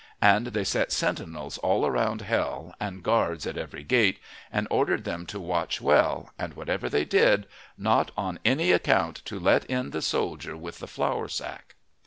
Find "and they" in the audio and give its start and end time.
0.23-0.63